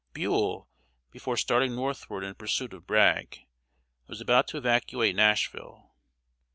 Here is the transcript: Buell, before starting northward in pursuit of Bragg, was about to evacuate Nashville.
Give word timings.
Buell, 0.13 0.67
before 1.11 1.37
starting 1.37 1.75
northward 1.75 2.23
in 2.23 2.33
pursuit 2.33 2.73
of 2.73 2.87
Bragg, 2.87 3.41
was 4.07 4.19
about 4.19 4.47
to 4.47 4.57
evacuate 4.57 5.15
Nashville. 5.15 5.93